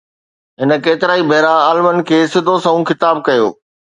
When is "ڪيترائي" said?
0.85-1.21